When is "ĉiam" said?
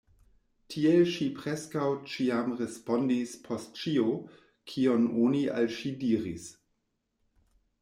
2.13-2.49